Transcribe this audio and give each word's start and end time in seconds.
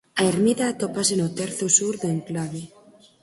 A 0.19 0.21
ermida 0.33 0.63
atópase 0.67 1.13
no 1.17 1.29
terzo 1.39 1.65
sur 1.77 1.93
do 2.01 2.07
enclave. 2.15 2.61